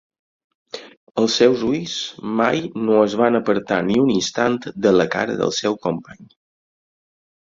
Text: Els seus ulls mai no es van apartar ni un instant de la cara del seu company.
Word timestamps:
Els 1.23 1.33
seus 1.41 1.65
ulls 1.67 1.91
mai 2.39 2.61
no 2.85 2.95
es 3.09 3.15
van 3.19 3.39
apartar 3.39 3.77
ni 3.89 3.97
un 4.05 4.09
instant 4.13 4.57
de 4.87 4.95
la 4.97 5.07
cara 5.17 5.37
del 5.43 5.55
seu 5.59 5.77
company. 5.85 6.25